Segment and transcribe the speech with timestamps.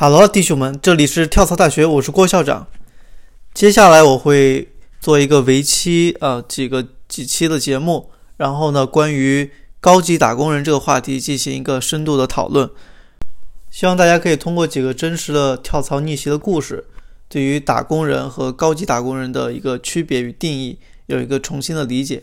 [0.00, 2.68] 哈喽，弟兄们，这里是跳槽大学，我是郭校长。
[3.52, 4.68] 接下来我会
[5.00, 9.50] 做一个为期呃几个几期的节目，然后呢，关于
[9.80, 12.70] 高级打工人这个话题进行一个深度的讨论。
[13.72, 16.84] 希望大家可以通过几个真实的跳槽逆袭的故事，
[17.28, 22.22] 对于打工人和高级打工人的一个区别与定义有一个重新的理解。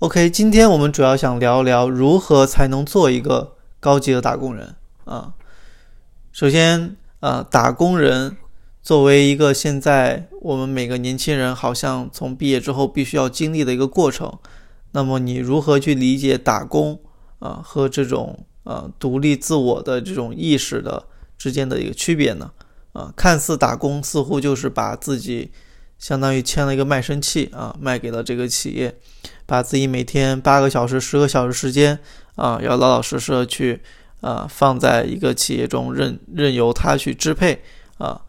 [0.00, 4.74] OK，今天我们主要想聊一聊如何才能做一个高级的打工人
[5.04, 5.34] 啊。
[6.34, 8.36] 首先，呃，打工人
[8.82, 14.36] 作为一个现在我们每个年轻人好像从毕业之后必须要经历的一个过程，
[14.90, 16.98] 那么你如何去理解打工
[17.38, 21.04] 啊和这种呃独立自我的这种意识的
[21.38, 22.50] 之间的一个区别呢？
[22.94, 25.52] 啊，看似打工似乎就是把自己
[26.00, 28.98] 相当于签了一个卖身契啊，卖给了这个企业，
[29.46, 32.00] 把自己每天八个小时、十个小时时间
[32.34, 33.80] 啊，要老老实实的去。
[34.24, 37.62] 啊，放在一个企业中任任由他去支配
[37.98, 38.22] 啊，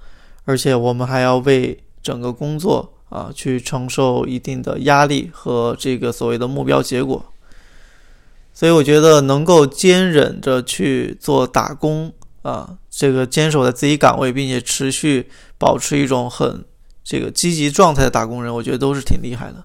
[0.44, 7.26] 而且我们还要为整个工作啊去承受一定的压力和这个所谓的目标结果。
[8.54, 16.66] 所以我觉得能够坚忍着去做打工啊，这个坚守在自己岗位，并且持续保持一种很
[17.06, 19.64] 这个积极状态的打工人，我觉得都是挺厉害的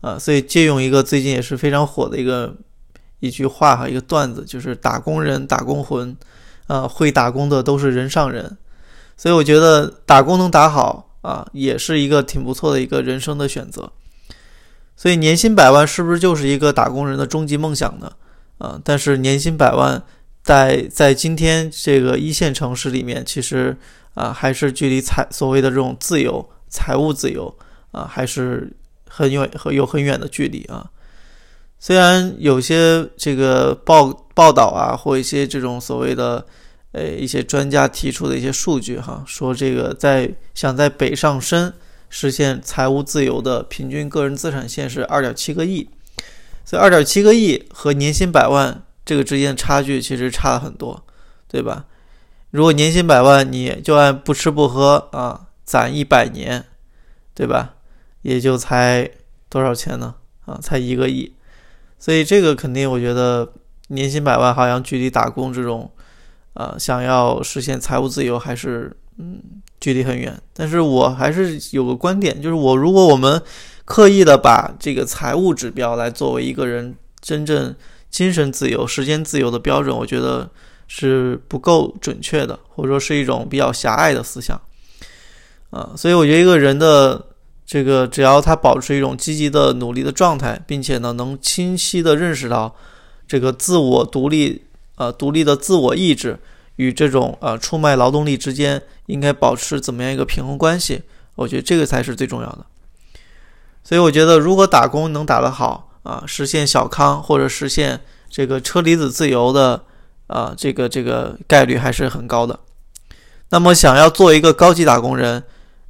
[0.00, 0.18] 啊。
[0.18, 2.56] 所以借用一个最近也是非常火的一个。
[3.20, 6.16] 一句话哈，一个段子，就是打工人打工魂，
[6.66, 8.56] 啊，会打工的都是人上人，
[9.16, 13.90] 所以我觉得打工能打好啊，也是一个挺不错的一个人生的选择。
[14.96, 18.12] 所以年薪百万是不是就是一个打工人的终极梦想呢？
[18.58, 20.02] 啊，但是年薪百万
[20.42, 23.76] 在在今天这个一线城市里面，其实
[24.14, 27.56] 啊，还是距离财所谓的这种自由、财务自由
[27.92, 28.72] 啊，还是
[29.08, 30.90] 很远和有很远的距离啊。
[31.80, 36.44] 虽然有些这个报报道啊，或一些这种所谓的，
[36.92, 41.72] 呃，一些专家提出的一些数据哈，说这个在想在北上深
[42.08, 45.88] 实现财务自由的平均个人资产线是二点七个亿，
[46.64, 51.04] 所以二点七个亿和年薪百万这个之间的差距其实差了很多，
[51.46, 51.84] 对吧？
[52.50, 56.64] 如果年薪百万，你就按不吃不喝啊攒一百年，
[57.34, 57.74] 对吧？
[58.22, 59.08] 也就才
[59.48, 60.14] 多少钱呢？
[60.46, 61.32] 啊，才一个亿。
[61.98, 63.52] 所以这个肯定，我觉得
[63.88, 65.90] 年薪百万好像距离打工这种，
[66.54, 69.42] 呃，想要实现财务自由还是嗯
[69.80, 70.40] 距离很远。
[70.52, 73.42] 但是我还是有个观点，就是我如果我们
[73.84, 77.74] 刻意的把这个财务指标来作为一个人真正
[78.10, 80.48] 精神自由、时间自由的标准，我觉得
[80.86, 84.60] 是不够准确的，或者说是一种比较狭隘的思想。
[85.70, 87.24] 啊，所以我觉得一个人的。
[87.68, 92.74] 这个只要他保持一种积极的努力的状态，并且呢，能清晰的认识到
[93.26, 94.62] 这个自我独立，
[94.94, 96.38] 呃，独立的自我意志
[96.76, 101.02] 与这种呃出卖劳动力之间应该保持怎么样一个平衡关系，
[101.34, 102.64] 我觉得这个才是最重要的。
[103.84, 108.00] 所以我觉得，如果打工能打得好啊，实现小康或者实现
[108.30, 109.84] 这个车厘子自由的
[110.28, 112.58] 啊，这个这个概率还是很高的。
[113.50, 115.44] 那么，想要做一个高级打工人。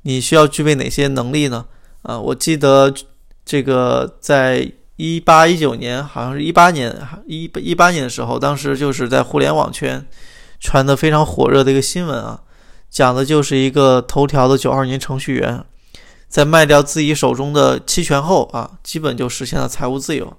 [0.08, 1.66] 你需要具备哪些能力呢？
[2.00, 2.90] 啊，我记得
[3.44, 6.96] 这个在一八一九年，好像是一八年
[7.26, 10.06] 一一八年的时候，当时就是在互联网圈
[10.60, 12.40] 传的非常火热的一个新闻啊，
[12.88, 15.62] 讲的就是一个头条的九二年程序员，
[16.26, 20.34] 在卖掉自己手中的期权后啊，基本就实现了财务自由。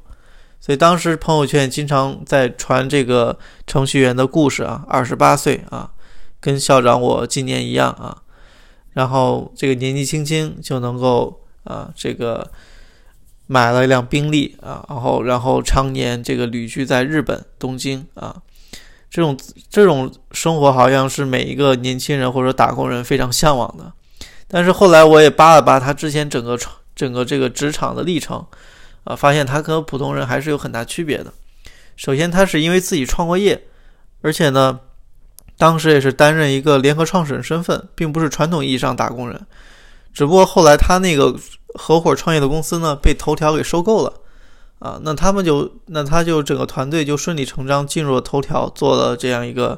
[0.59, 3.37] 所以当时朋友圈经常在传这个
[3.67, 5.91] 程序员的故事啊，二十八岁啊，
[6.41, 8.23] 跟校长我今年一样啊。
[8.93, 12.51] 然后这个年纪轻轻就能够啊，这个
[13.45, 18.35] 买了一辆宾利啊，然后然后常年这个旅居在日本东京啊，
[19.09, 19.37] 这种
[19.69, 23.93] 这种生活好像是每一个年轻人或者打工人非常向往的。
[24.47, 26.57] 但是后来我也扒了扒他之前整个
[26.95, 28.43] 整个这个职场的历程
[29.03, 31.31] 啊，发现他和普通人还是有很大区别的。
[31.95, 33.63] 首先，他是因为自己创过业，
[34.21, 34.79] 而且呢。
[35.59, 39.45] 当时也是担任一个联合创始人身份，并不是传统意义上打工人。
[40.13, 41.35] 只不过后来他那个
[41.75, 44.13] 合伙创业的公司呢，被头条给收购了，
[44.79, 49.77] 啊，那他们就那他就整个团队就顺理成章进入了头条，做了这样一个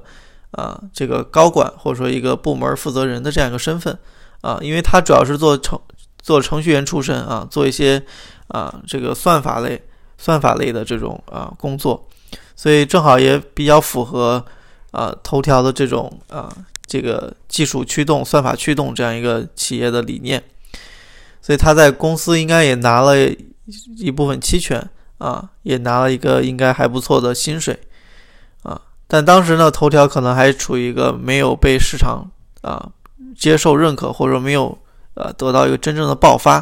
[0.51, 3.98] 啊这个高管或者说一个部门负责人的这样一个身份，
[4.42, 5.80] 啊，因为他主要是做程
[6.22, 8.00] 做程序员出身啊，做一些
[8.50, 9.81] 啊这个算法类
[10.19, 12.07] 算法类的这种啊工作，
[12.56, 14.45] 所以正好也比较符合。
[14.92, 16.54] 啊，头条的这种啊，
[16.86, 20.44] 这个技术驱动、算法驱动这样一个企业的理念，
[21.42, 23.16] 所以他在公司应该也拿了
[23.98, 24.86] 一部分期权
[25.18, 27.80] 啊，也拿了一个应该还不错的薪水
[28.64, 28.82] 啊。
[29.08, 32.30] 但当时呢，头条可能还处于一个没有被市场
[32.62, 32.92] 啊
[33.38, 34.78] 接受认可，或者说没有
[35.14, 36.56] 呃得到一个真正的爆发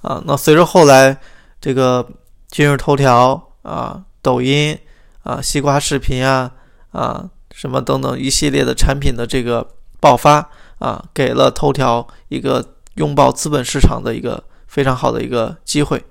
[0.00, 0.22] 啊。
[0.26, 1.18] 那随着后来
[1.60, 2.06] 这个
[2.48, 4.78] 今日头条啊、抖音
[5.22, 6.50] 啊、西瓜视频啊
[6.92, 9.66] 啊什么等等一系列的产品的这个
[10.00, 16.04] 爆发啊，给了头条一个拥抱资本市场的一个非常好的一个机会。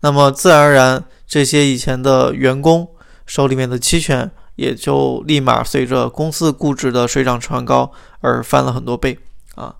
[0.00, 2.86] 那么自然而然，这些以前的员工
[3.24, 4.30] 手里面的期权。
[4.56, 7.90] 也就立马随着公司估值的水涨船高
[8.20, 9.18] 而翻了很多倍
[9.56, 9.74] 啊！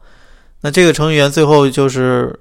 [0.63, 2.41] 那这个程序员最后就是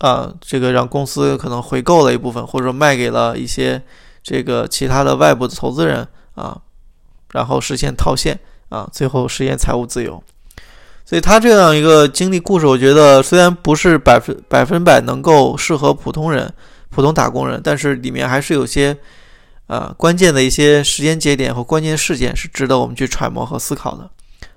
[0.00, 3.82] 啊，这个让公司可能回购了一部分，或者说卖给了一些
[4.22, 6.60] 这个其他的外部的投资人啊，
[7.32, 8.38] 然后实现套现
[8.68, 10.22] 啊，最后实现财务自由。
[11.04, 16.52] 所以他这样一个经历故事，我觉得虽然不是百分百分百能够适合普通人、
[16.90, 18.96] 普通打工人，但是里面还是有些。
[19.66, 24.10] 呃，关键的一些时间节点和关键事件是值得我们去揣摩和思考的。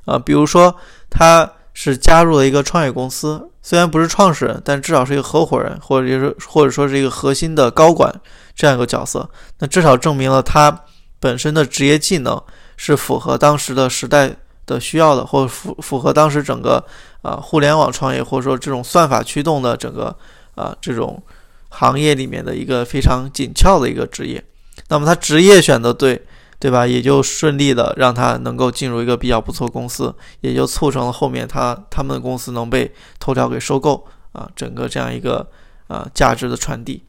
[0.05, 0.75] 啊，比如说
[1.07, 8.11] 他是加入了一个创业公司，虽然不是创始人，但至少是一个合伙人，或者就是或者说是一个核心的高管
[8.55, 9.29] 这样一个角色。
[9.59, 10.75] 那至少证明了他
[11.19, 12.41] 本身的职业技能
[12.77, 14.35] 是符合当时的时代
[14.65, 16.83] 的需要的，或符符合当时整个
[17.21, 20.15] 啊互联网创业或者说这种算法驱动的整个
[20.55, 21.21] 啊这种
[21.69, 24.43] 行业里面的一个非常紧俏的一个职业。
[24.87, 26.19] 那么他职业选择对，
[26.59, 26.85] 对吧？
[26.87, 35.47] 也就顺利的让他能够进入一个比较不错公司，也就促成了后面他他们的公司能被头条给收购啊，整个这样一个
[35.87, 37.03] 啊价值的传递。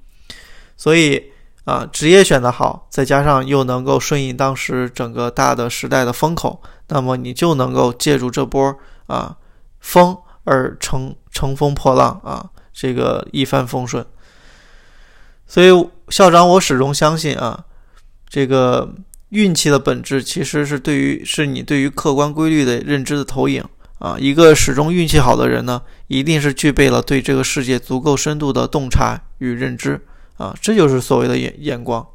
[0.76, 1.22] 所以
[1.64, 8.76] 啊，职业选的好，再加上又能够顺应当时整个大的时代的风口，那么你就能够借助这波
[9.06, 9.36] 啊
[9.80, 14.04] 风而乘乘风破浪啊，这个一帆风顺。
[15.46, 15.68] 所以，
[16.08, 17.64] 校长，我始终相信啊，
[18.28, 18.94] 这个
[19.30, 23.64] 运气的本质其实是对于是你对于客观规律的认知的投影
[23.98, 24.16] 啊。
[24.18, 30.00] 一个始终运气好的人呢，一定是具备了对这个世界足够深度的洞察与认知
[30.36, 32.06] 啊，这就是所谓的眼眼光。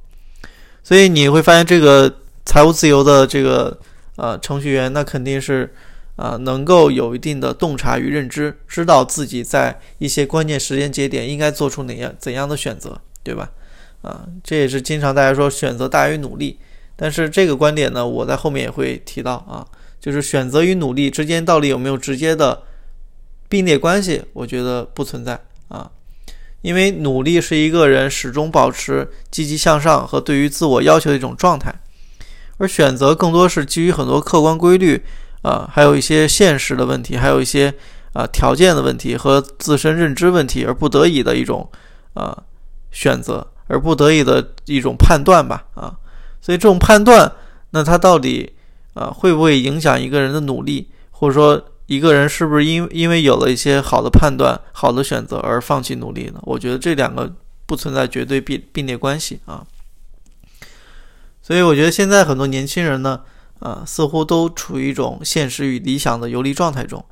[0.83, 2.13] 所以你会发现，这个
[2.45, 3.79] 财务自由的这个
[4.15, 5.73] 呃程序员，那肯定是
[6.15, 12.99] 啊能够有一定的洞察与认知，知道自己在一些关键时间节点应该做出哪样怎样的选择。
[13.21, 13.51] 对吧？
[14.01, 16.57] 啊，这也是经常大家说选择大于努力，
[16.95, 19.67] 但是这个观点呢，我在后面也会提到啊，
[19.99, 22.63] 就是选择与努力之间到底有没有直接的
[23.49, 24.23] 并列关系？
[24.31, 25.39] 我觉得不存在，
[26.61, 31.73] 因为努力是一个人始终保持积极向上和对于自我要求的一种状态，
[32.57, 35.03] 而选择更多是基于很多客观规律
[35.41, 37.73] 啊，还有一些现实的问题，还有一些
[38.13, 41.69] 啊条件的问题和自身认知问题而不得已的一种
[42.13, 42.43] 啊。
[42.91, 45.93] 选择而不得已的一种判断吧，啊，
[46.41, 47.31] 所以这种判断，
[47.69, 48.51] 那它到底
[48.95, 56.39] 啊会不会影响一个人的努力，或者说一个人是不是因因为有了一些好的判断、好的选择而放弃努力呢？
[56.43, 57.33] 我觉得这两个
[57.65, 59.65] 不存在绝对并并列关系啊。
[61.41, 63.21] 所以我觉得现在很多年轻人呢，
[63.57, 67.03] 啊，似乎都处于一种现实与理想的游离状态中，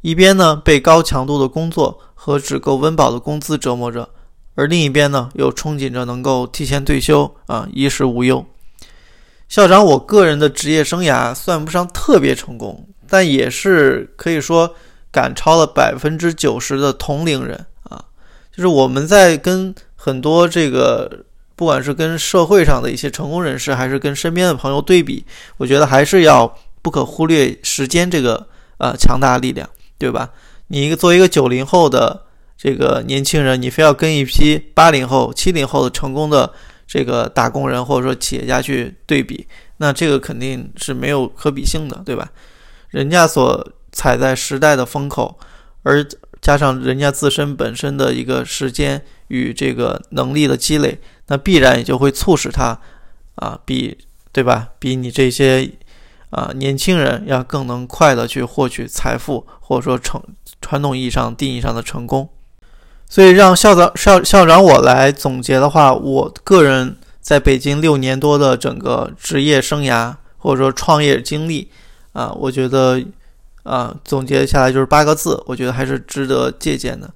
[0.00, 4.08] 一边呢被高强度的工作和只够温饱的工资折磨着。
[4.56, 8.44] 而另一边呢，又憧憬着能够提前退休啊，衣食无忧。
[9.48, 14.74] 校长，我个人的职业生涯算不上特别成功，但也是可以说
[15.12, 18.04] 赶超了百分之九十的同龄人啊。
[18.50, 25.24] 就是我们在跟很多这个，不管是跟社会上的一些成功人士，还是跟身边的朋友对比，
[25.58, 30.30] 我觉得还是要不可忽略时间这个呃强大力量，对吧？
[30.66, 32.22] 你一个作为一个九零后的。
[32.56, 36.50] 这个年轻人，你非要跟一批八零后、七零后的成功的
[36.86, 39.46] 这个打工人或者说企业家去对比，
[39.78, 42.30] 那这个肯定是没有可比性的，对吧？
[42.90, 45.38] 人家所踩在时代的风口，
[45.82, 46.04] 而
[46.40, 52.78] 加上人家自身本身的一个时间与这个能力的积累，那必然也就会促使他
[53.36, 53.96] 啊，比
[54.30, 54.68] 对吧？
[54.78, 55.70] 比你这些
[56.30, 60.22] 啊年轻人要更能快的去获取财富，或者说成
[60.60, 62.28] 传统意义上定义上的成功。
[63.08, 71.70] 所以让校长校校长我来总结的话，我个人在北京六年多的整个职业生涯或者说创业经历
[72.14, 73.04] 啊，我觉得
[73.64, 77.12] 啊总结下来就是八个字，我觉得还是值得借鉴的，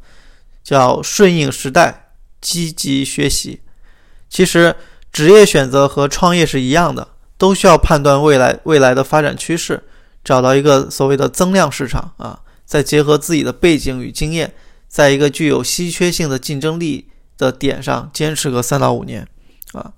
[0.62, 2.10] 叫顺应时代，
[2.42, 3.62] 积极学习。
[4.28, 4.76] 其实
[5.10, 9.82] 职业选择和创业是一样的，都需要判断未来未来的发展趋势，
[10.22, 14.52] 找到一个所谓的增量市场啊，再结合自己的背景与经验。
[14.88, 19.28] 在一个具有稀缺性的竞争力的点上坚持个三到五年，
[19.72, 19.92] 啊，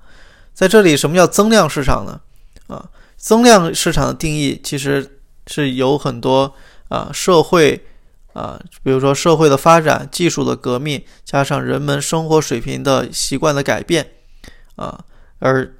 [0.52, 2.20] 在这里什么叫增量市场呢？
[2.66, 2.84] 啊，
[3.20, 6.54] 增量市场的定义其实是有很多
[6.88, 7.84] 啊社会
[8.32, 14.12] 啊，比如说社会的发展、技术的革命，加上人们生活水平的习惯的改变
[14.76, 15.04] 啊，
[15.38, 15.70] 而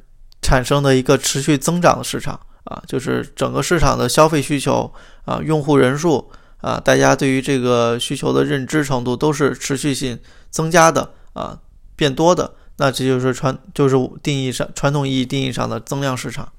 [0.42, 4.92] 产生的一个持续增长的市场啊，就是整个市场的消费需求
[5.24, 10.18] 啊、用户人数啊，大家对于这个需求的认知程度都是持续性
[10.50, 11.58] 增加的啊，
[11.96, 12.54] 变多的。
[12.76, 16.50] 那这就是传，就是定义上传统意义定义上的增量市场，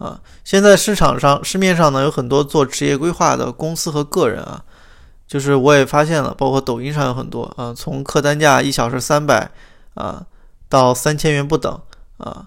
[0.00, 4.64] 啊，现在市场上市面上呢有很多做职业规划的公司和个人啊，
[5.28, 9.50] 就是我也发现了，包括抖音上有很多啊，从客单价一小时三百
[9.94, 10.26] 啊
[10.68, 11.80] 到三千元不等
[12.16, 12.46] 啊，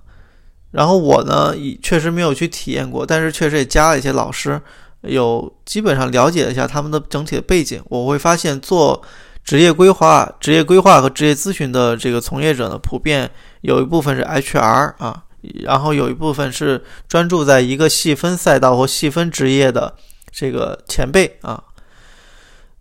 [0.72, 4.60] 然后我呢也确实没有去体验过，但是确实也加了一些老师，
[5.02, 9.02] 有基本上了解了一下他们的整体的背景，我会发现做。
[9.46, 13.30] 职业规划、职业规划和职业咨询的这个从业者呢，普遍
[13.60, 15.22] 有一部分是 HR 啊，
[15.64, 19.94] 然后有一部分是专注在一个细分赛道或细分职业的
[20.32, 21.64] 这个前辈啊。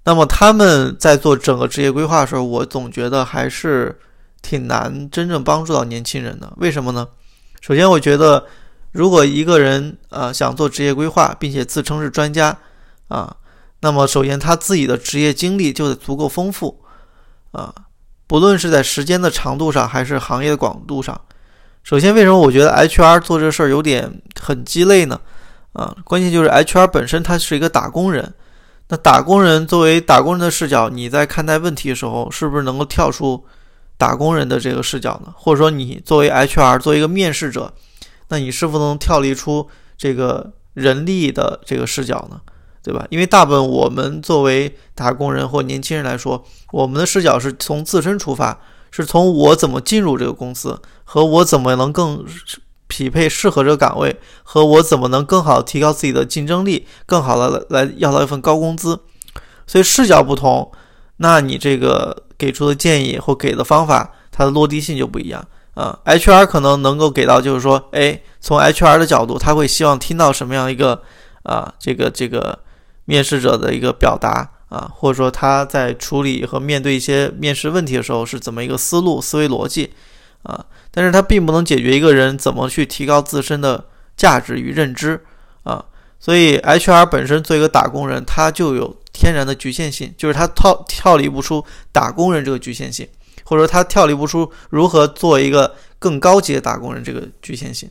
[0.04, 4.00] 那么他们在做整个职业规划的时候，我总觉得还是
[4.40, 6.52] 挺难真正帮助到年轻人的。
[6.56, 7.06] 为什么呢？
[7.60, 8.44] 首先，我觉得
[8.90, 12.56] 如果一个人啊想做职业规划，并且自称是专家
[13.06, 13.36] 啊。
[13.80, 16.84] 那么，首先他自己的职业经历就得足够丰富，
[17.52, 17.72] 啊，
[18.26, 21.20] 不论是在时间的长度上，还是行业的广度上。
[21.82, 25.20] 首先，为什么我觉得 HR 做这事儿有点很鸡肋呢？
[25.72, 28.32] 啊，关键就是 HR 本身他是一个打工人，
[28.88, 33.44] 那打工人作为打工人的视角，你在看待问题的时候，是不是能够跳出
[33.98, 35.32] 打工人的这个视角呢？
[35.36, 37.72] 或者说，你作为 HR，作为一个面试者，
[38.28, 42.40] 那你是否能跳离出这个人力的这个视角呢？
[42.84, 43.06] 对吧？
[43.10, 48.58] 因为大部分我们作为打工人或年轻人来说，我们的视角是从自身出发，
[48.92, 52.24] 是从我怎么进入这个公司，和我怎么能更
[52.86, 59.00] 匹配适合这个岗位，和我怎么能更好提高自己的竞争力，更好的来要到一份高工资。
[59.66, 60.70] 所以视角不同，
[61.16, 65.44] 那你这个给出的建议或给的方法，它的落地性就不一样
[65.74, 65.98] 啊。
[66.04, 71.02] HR 可能能够给到，就是说，哎，从 HR 的角度，他会希望听到什么样一个
[71.42, 72.58] 啊，这个这个。
[73.04, 79.92] 面试者的一个表达啊，或者说他在处理和面对一些面试问题的时候是怎么一个思路、思维逻辑
[80.44, 80.64] 啊？
[80.90, 83.84] 但是他并不能解决一个人怎么去提高自身的
[84.16, 85.22] 价值与认知
[85.64, 85.84] 啊。
[86.18, 91.62] 所以 HR 本身做一个打工人，他就有天然的局限性，就是他跳跳离不出
[91.92, 93.06] 打工人这个局限性，
[93.44, 97.90] 或者说他跳离不出如何做一个更高级的打工人这个局限性。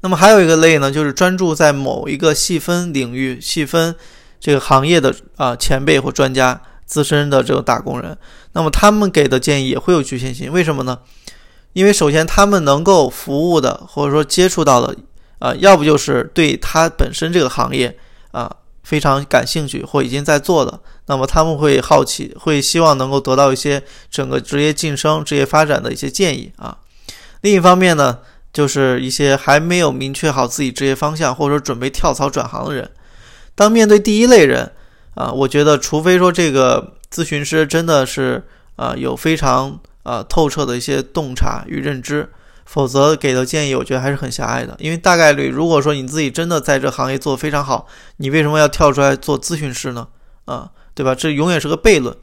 [0.00, 3.94] 那么还有一个类呢，就是专注在某一个细分领域、细分
[4.42, 8.18] 这个行业的啊前辈或专家、资深的这个打工人。
[8.54, 10.98] 那么他们给的建议也会有局限性，为什么呢？
[11.74, 14.96] 因为首先他们能够服务的或者说接触到的
[15.38, 17.96] 啊，要不就是对他本身这个行业
[18.32, 23.80] 啊非常感兴趣或已经在做的，那么他们会好奇，会希望能够得到一些
[24.10, 26.76] 整个职业晋升、职业发展的一些建议啊。
[27.42, 28.18] 另一方面呢。
[28.52, 32.90] 就是一些还没有明确好自己职业方向，或者说准备跳槽转行的人，
[33.54, 34.72] 当面对第一类人
[35.14, 38.42] 啊，我觉得除非说这个咨询师真的是
[38.76, 42.30] 啊有非常啊透彻的一些洞察与认知，
[42.64, 44.74] 否则给的建议我觉得还是很狭隘的。
[44.78, 50.08] 因为大概率，如果说你自己真的在这行业做得非常好，你为什么要跳出来做咨询师呢？
[50.46, 51.14] 啊，对吧？
[51.14, 52.16] 这永远是个悖论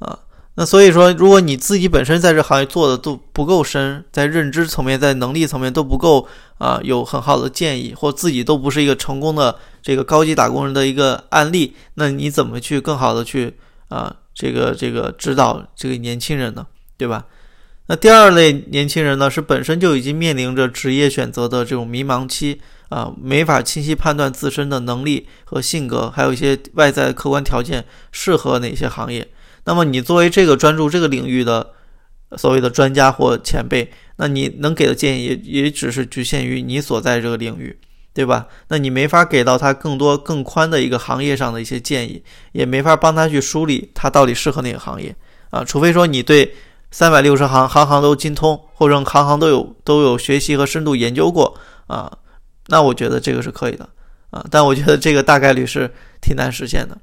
[0.00, 0.18] 啊。
[0.56, 13.54] 那所以说，如果你自己本身在这行业做的都不够深，在认知层面、在能力层面都不够啊，有很好的建议，或自己都不是一个成功的这个高级打工人的一个案例，那你怎么去更好的去
[13.88, 16.66] 啊，这个这个指导这个年轻人呢？
[16.96, 17.26] 对吧？
[17.86, 22.60] 那第二类年轻人呢，是本身就已经面临着职业选择的这种迷茫期
[22.90, 29.28] 啊，没法清晰判断自身的能力和性格，还有一些外在客观条件适合哪些行业。
[29.64, 31.72] 那么你作为这个专注这个领域的
[32.36, 37.76] 所谓的专家或前辈，那你能给的建议也也只是局限于你所在这个领域，
[38.14, 38.46] 对吧？
[38.68, 45.14] 那你没法给到他更多更宽的一个行业上的一些建议，也没法帮他去梳理他到底适合哪个行业
[45.50, 45.64] 啊。
[45.64, 46.54] 除非说你对
[46.90, 51.54] 三百六十行行行都精通，或者行行都有都有学习和深度研究过
[51.86, 52.12] 啊，
[52.66, 53.88] 那我觉得这个是可以的
[54.30, 54.44] 啊。
[54.50, 55.90] 但我觉得这个大概率是
[56.20, 56.96] 挺难实现的。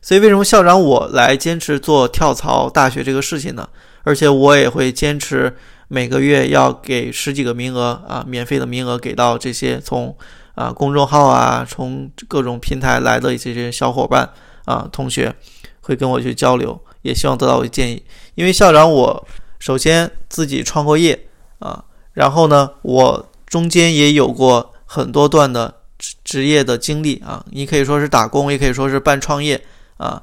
[0.00, 3.68] 所以，为什么校长我来坚持做跳槽大学这个事情呢？
[4.04, 5.54] 而且我也会坚持
[5.88, 10.16] 每个月要给十几个名额啊，免费的名额给到这些从
[10.58, 14.28] 啊公众号啊，从各种平台来的这些小伙伴
[14.64, 15.32] 啊同学，
[15.80, 18.02] 会跟我去交流，也希望得到我的建议。
[18.34, 19.28] 因为校长我
[19.60, 21.28] 首先自己创过业
[21.60, 29.64] 啊，然后呢，我中间也有过很多段的职职业的经历啊，你可以说是打工，也可以说是半创业
[29.96, 30.20] 啊。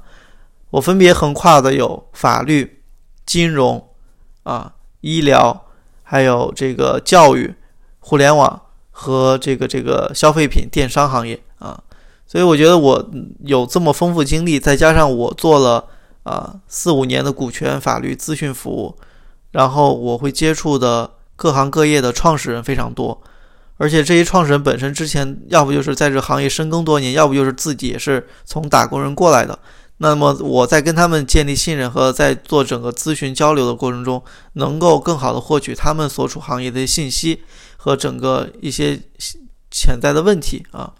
[0.69, 2.83] 我分别横跨的有法律、
[3.25, 3.81] 金融
[4.43, 5.65] 啊、医疗，
[6.03, 7.55] 还有这个教育、
[7.99, 8.61] 互联网
[8.97, 11.77] 和这个这个消费品电商行业啊。
[12.25, 13.11] 所以我觉得我
[13.43, 15.85] 有这么丰富经历，再加上我做了
[16.23, 18.97] 啊四五年的股权法律咨询服务，
[19.51, 23.21] 然后我会接触的各行各业的创始人非常多，
[23.77, 29.59] 而且这些创始人本身之前要不就是在这行业深耕多年，要不就是自己也是从打工人过来的。
[29.97, 34.21] 那么我在跟他们建立信任和在做整个咨询交流的过程中，
[34.53, 37.43] 能够更好的获取他们所处行业的信息
[37.85, 38.99] 和整个一些
[39.69, 40.91] 潜在的问题啊。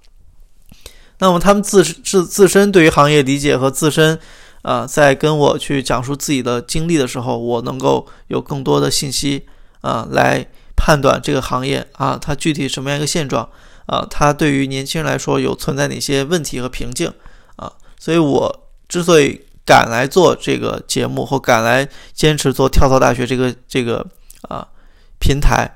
[1.18, 4.20] 那么他们自自自身对于行业理解和自身，
[4.62, 9.48] 啊，在跟我去讲述自己的经历的时候，我能够有更多的信息
[9.82, 13.50] 啊，来判断这个行业啊，它具体什么样一个现状
[13.88, 17.12] 啊，它对于年轻人来说有存在哪些问题和瓶颈
[17.56, 24.06] 啊，所以我之所以敢来做这个节目或敢来坚持做跳槽大学这个这个
[24.44, 24.68] 啊
[25.18, 25.76] 平台，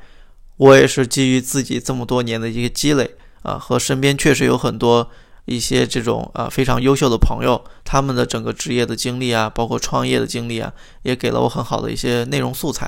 [0.59, 5.09] 我也是基于自己这么多年的一个积累啊，和身边确实有很多。
[5.45, 12.87] 一些这种啊非常优秀的朋友，他们的整个职业的经历啊，包括创业的经历啊，也给了我很好的一些内容素材，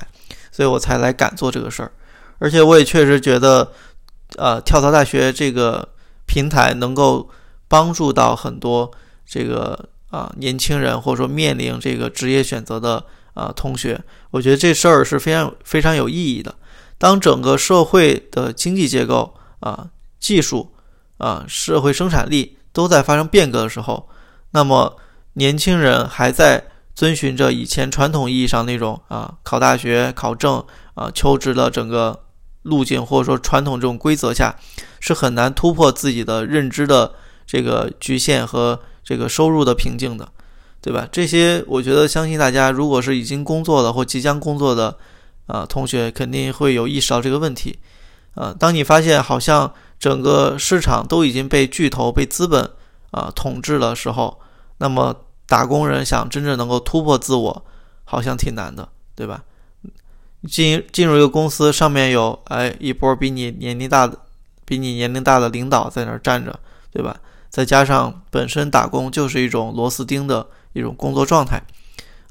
[0.51, 1.91] 所以我才来敢做这个事儿。
[2.37, 3.71] 而且我也确实觉得，
[4.37, 5.89] 呃，跳槽大学这个
[6.27, 7.27] 平台能够
[7.67, 8.91] 帮助到很多
[9.25, 13.99] 这个啊年轻人，或者说面临这个职业选择的啊同学。
[14.29, 16.53] 我觉得这事儿是非常非常有意义的。
[17.01, 19.89] 当整个社会的经济结构啊
[20.19, 20.71] 技术。
[21.17, 24.09] 啊，社会生产力都在发生变革的时候，
[24.49, 24.97] 那么
[25.33, 26.63] 年轻人还在
[26.95, 30.65] 遵循着以前传统意义上那种啊考大学、考证
[30.95, 32.23] 啊求职的整个
[32.63, 34.55] 路径，或者说传统这种规则下，
[34.99, 37.13] 是很难突破自己的认知的
[37.45, 40.27] 这个局限和这个收入的瓶颈的，
[40.81, 41.07] 对吧？
[41.11, 44.97] 这些我觉得相信大家，如果是已经工作的或即将工作的
[45.51, 47.77] 啊同学，肯定会有意识到这个问题。
[48.35, 49.71] 啊，当你发现好像。
[50.01, 52.67] 整个市场都已经被巨头、被资本
[53.11, 54.39] 啊统治的时候，
[54.79, 57.65] 那么打工人想真正能够突破自我，
[58.03, 59.43] 好像挺难的，对吧？
[60.49, 64.17] 进进入一个公司，上面有哎一波比你年龄大的、
[64.65, 66.59] 比你年龄大的领导在那儿站着，
[66.91, 67.15] 对吧？
[67.51, 71.61] 再加上本身打工就是一种螺丝钉的一种工作状态，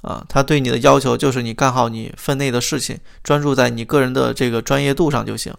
[0.03, 5.53] 啊，他对你的要求就是你干好你分内的事情，专注在你个人的这个专业度上就行。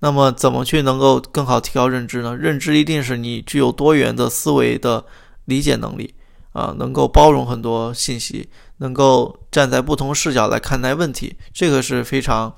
[0.00, 2.36] 那么，怎么去能够更好提高认知呢？
[2.36, 5.04] 认知一定是你具有多元的思维的
[5.46, 6.14] 理解能力
[6.52, 12.54] 啊，能够包容很多信息，能够站在不同视角来看待问题，这个是非常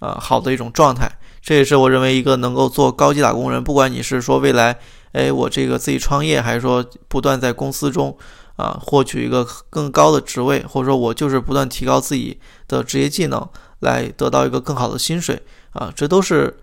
[0.00, 1.08] 啊好的一种状态。
[1.40, 4.76] 这也是我认为一个能够做高级打工人，不管你是说未来，
[5.12, 8.16] 哎，我这个自己创业，还是说不断在公司中
[8.56, 12.38] 啊获取一个更高的职位，或者说我就是不断提高自己
[12.68, 13.48] 的职业技能，
[13.80, 16.56] 来得到一个更好的薪水啊，这都是。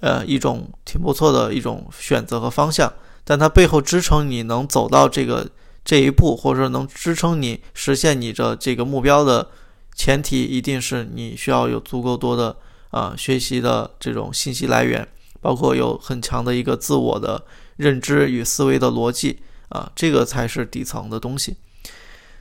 [0.00, 2.92] 呃，一种挺不错的一种选择和方向，
[3.24, 5.48] 但它背后支撑你能走到这个
[5.84, 9.48] 这一步，或者说能支撑你实现你的这个目标的
[9.94, 12.54] 前提，一定是你需要有足够多的
[12.90, 15.06] 啊学习的这种信息来源，
[15.40, 17.42] 包括有很强的一个自我的
[17.76, 21.56] 认知与思维的逻辑啊，这个才是底层的东西。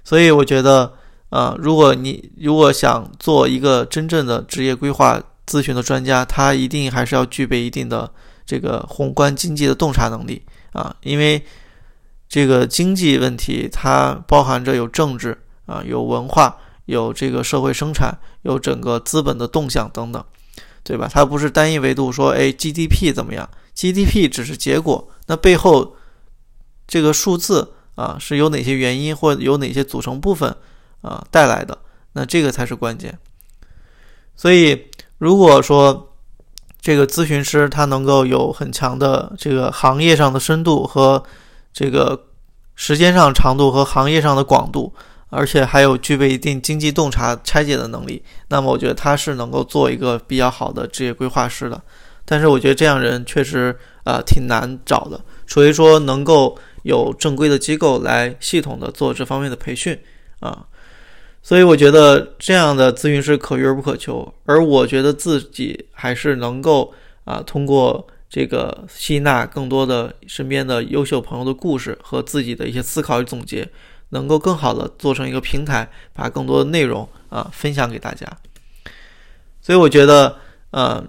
[0.04, 0.94] 所以我觉得，
[1.30, 8.12] 啊，如果你如果想做一个真正的职业规划，咨询的专家，他一定还是要具备一定的
[8.46, 11.44] 这个宏观经济的洞察能力啊，因为
[12.28, 20.24] 这个经济问题它包含着有政治啊，有文化，有这个社会生产，有整个资本的动向等等，
[20.84, 21.08] 对吧？
[21.12, 25.96] 它不是单一维度说，哎，GDP 怎么样？GDP 只是结果，那背后
[26.88, 30.56] 这个数字啊，是有哪些原因或有哪些组成部分
[31.02, 31.78] 啊带来的？
[32.14, 33.18] 那这个才是关键，
[34.36, 34.88] 所以。
[35.18, 36.14] 如果说
[36.82, 41.24] 这个咨询师他能够有很强的这个行业上的深度和
[41.72, 42.26] 这个
[42.76, 44.94] 时间上长度和行业上的广度，
[45.30, 51.82] 而且还有具备一定经济洞察拆解的能力，那么我觉得他是能够做一个比较好的职业规划师的。
[52.26, 60.00] 但是我觉得这样人确实啊挺难找的，所以说能够有正规的机构来系统的做这方面的培训
[60.40, 60.66] 啊。
[61.42, 66.92] 所以我觉得这样的咨询师可遇而不可求，而我觉得自己还是能够
[67.24, 73.70] 啊，通过这个吸纳更多的身边的优秀朋友的故事和自己的一些思考与总结，
[74.10, 78.26] 能够更好的做成一个平台，把更多的内容啊分享给大家。
[79.62, 80.38] 所以我觉得，
[80.72, 81.04] 呃，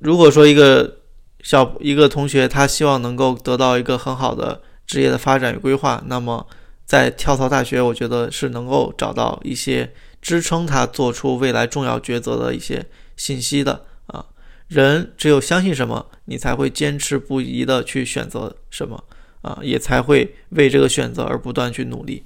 [0.00, 0.98] 如果说一个
[1.42, 6.44] 小一个同学他希望能够得到一个很好的职业的发展与规划，那么
[6.84, 12.84] 在跳槽大学，我觉得是能够找到一些支撑他做出未来重要抉择的一些
[13.16, 14.26] 信息的啊。
[14.66, 19.04] 人只有相信什么，你才会坚持不移的去选择什么
[19.42, 22.24] 啊，也才会为这个选择而不断去努力。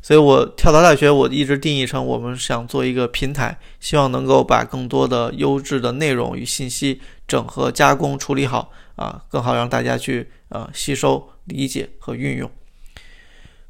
[0.00, 12.50] 所以，我跳槽大学，我一直定义成我们想做一个平台，希望能够把更多的优质的内容与信息整合、加工、处理好啊，更好让大家去啊吸收、理解和运用。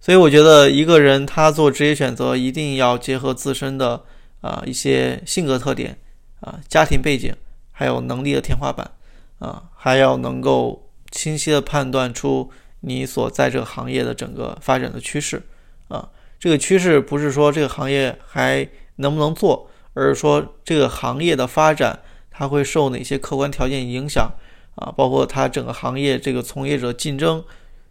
[0.01, 4.03] 所以，我觉得一个人他做职业选择，一定要结合自身的
[4.41, 5.97] 啊一些性格特点
[6.41, 7.33] 啊、家庭背景，
[7.71, 8.91] 还有能力的天花板
[9.39, 15.41] 啊，还要能够清晰的判断出你所在这个行业的整个发展的趋势
[15.87, 16.09] 啊。
[16.41, 24.29] 这个趋势不是说这个行业还能不能做，而是说这个行业的发展它会受哪些客观条件影响
[24.75, 24.91] 啊？
[24.97, 27.45] 包括它整个行业这个从业者竞争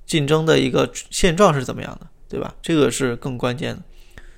[0.06, 2.54] 竞争的一个现状是怎么样的，对吧？
[2.62, 3.82] 这个是更关键的。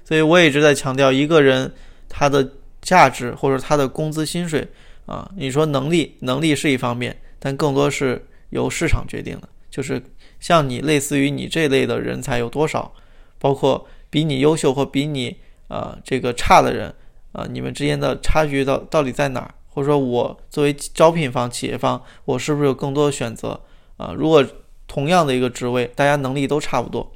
[0.03, 1.73] 所以我一直在强调，一个人
[2.07, 2.47] 他的
[2.81, 4.67] 价值或者他的工资薪水
[5.05, 10.01] 啊，你说能力能力是一方面，但更多是由市场决定的，就是
[10.39, 12.93] 像你类似于你这类的人才有多少，
[13.39, 13.87] 包括。
[14.13, 15.35] 比你优秀或比你
[15.67, 16.93] 啊这个差的人
[17.31, 19.51] 啊，你们之间的差距到到底在哪儿？
[19.67, 23.59] 或者说我作为招聘方、企业方，我是不是有更多的选择
[23.97, 24.13] 啊？
[24.15, 24.45] 如果
[24.93, 27.11] 同样的一个职位，大家能力都差不多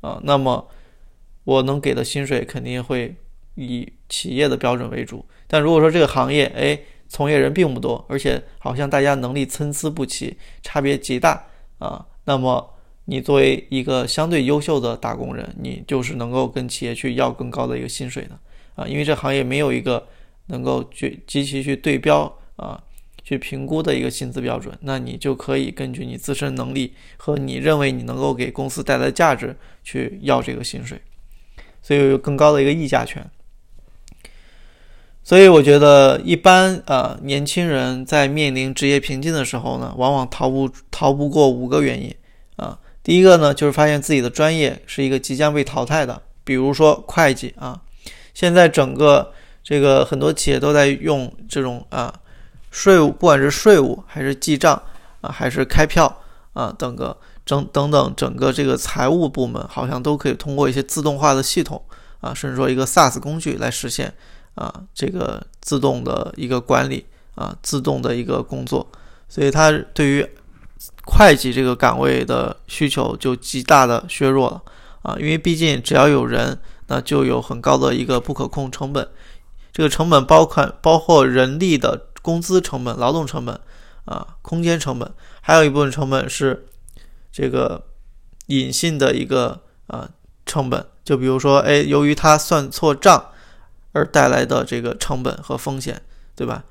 [0.00, 0.68] 啊，那么
[1.42, 3.16] 我能给的薪水肯定会
[3.56, 5.24] 以企业的标准为主。
[5.48, 11.46] 但如果说这个行业哎，从业人并不多，而且好像大家能力参差不齐，差别极大
[11.78, 12.72] 啊，那么。
[13.08, 18.36] 你作为一个相对优秀的打工人，你就是能够跟企业去要更高的一个薪水的
[18.74, 20.08] 啊，因为这行业没有一个
[20.46, 22.22] 能够去极其去对标
[22.56, 22.82] 啊，
[23.26, 31.02] 去评估的一个薪资标准，那你就可以根据你自身能力和你认为你能够给公司带来价值去要这个薪水，
[31.82, 33.28] 所以有更高的一个议价权。
[35.24, 42.14] 所以我觉得一般啊，年轻人在面临职业瓶颈的时候呢，往往逃不逃不过五个原因
[42.54, 42.78] 啊。
[43.02, 47.82] 第一个呢，就是发现自己的专业是一个即将被淘汰的，比如说会计啊。
[48.34, 49.32] 现在整个
[49.64, 52.14] 这个很多企业都在用这种啊
[52.76, 54.80] 税务，不管是税务还是记账
[55.22, 56.14] 啊，还是开票
[56.52, 61.82] 啊等个整等等整个这个财务部门，好像都可以通过一些自动化的系统
[62.20, 64.12] 啊，甚至说一个 SaaS 工具来实现
[64.56, 68.86] 啊这个自动的一个管理啊，自动的一个工作。
[69.26, 70.28] 所以它对于
[71.06, 74.62] 会计这个岗位的需求就极大的削弱了
[75.00, 76.58] 啊，因为毕竟只要有人，
[76.88, 79.08] 那就有很高的一个不可控成本。
[79.72, 83.54] 这个成本包括包括人力的工资成本、劳动成本
[84.04, 85.08] 啊、空间成本，
[85.40, 86.66] 还有一部分成本是
[87.30, 87.86] 这个
[88.46, 90.10] 隐性的一个啊
[90.44, 90.84] 成本。
[91.04, 93.30] 就比如说，哎，由于他算错账
[93.92, 96.02] 而带来的这个成本和风险，
[96.34, 96.64] 对吧？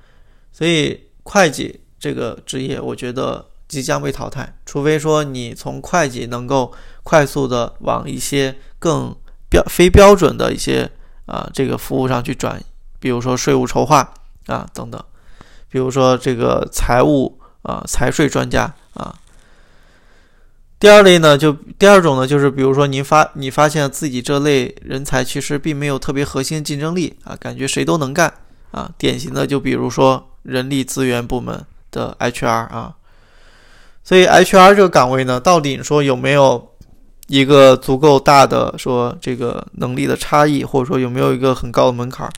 [0.51, 3.45] 所以会计这个职业，我觉得。
[3.67, 9.13] 即将被淘汰，除非说你从会计能够快速的往一些更
[9.49, 10.87] 标非标准的一些
[11.25, 12.61] 啊这个服务上去转，
[12.99, 14.13] 比如说税务筹划
[14.45, 15.03] 啊等等，
[15.75, 19.13] 比如说这个财务啊财税专家啊。
[20.79, 28.33] 第二类呢，就第二种呢，就是比如说您发你发现自己这类人才其实并没有特别核心竞争力啊，感觉谁都能干
[28.71, 32.95] 啊，典型的就比如说人力资源部门的 HR 啊。
[34.01, 36.71] 所以 HR 这个岗位呢，到底说有没有
[37.27, 42.31] 一个足够大的说这个能力的差异，或者说有没有一个很高的门槛？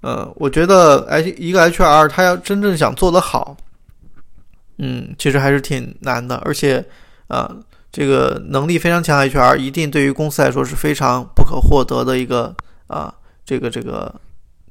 [0.00, 3.56] 呃，我觉得 H 一个 HR 他要真正想做得好，
[4.78, 6.36] 嗯，其实还是挺难的。
[6.44, 6.84] 而且
[7.26, 7.50] 啊，
[7.90, 12.54] 这个能力非常强 HR 一定对于公司来说是非常不可获得的一个
[12.86, 13.12] 啊，
[13.44, 14.14] 这个这个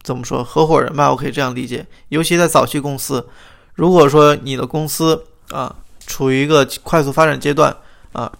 [0.03, 1.09] 怎么说合伙人吧？
[1.11, 1.85] 我可以这样理解。
[2.09, 3.27] 尤其在早期公司，
[3.75, 5.75] 如果说你的公司啊。
[6.07, 7.75] 处于一个快速发展阶段
[8.13, 8.31] 啊，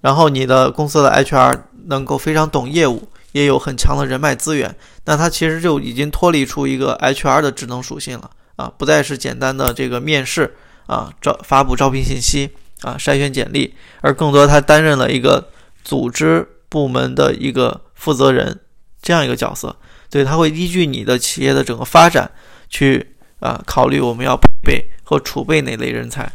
[0.00, 12.50] 然后你的公司的 HR 能够非常懂业务，也有很强的人脉资源，那它其实就已经脱离出一个 HR 的职能属性了啊，不再是简单的这个面试啊、招发布招聘信息
[12.82, 15.50] 啊、筛选简历，而更多他担任了一个
[15.84, 18.60] 组织部门的一个负责人
[19.02, 19.76] 这样一个角色，
[20.10, 22.30] 所以他会依据你的企业的整个发展
[22.68, 26.30] 去啊考虑我们要配备和储备哪类人才。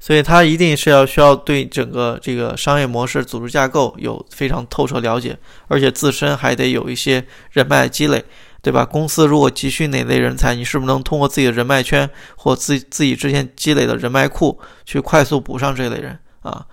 [0.00, 8.24] 所以他一定是要需要对整个这个商业模式、组织架构有非常透彻了解，而且自身还得有一些人脉积累
[8.62, 8.84] 对吧？
[8.84, 16.66] 公司如果急需哪类人才，你是不是能通过自己的人脉圈或自自己之前积累的人脉库去快速补上这类人啊？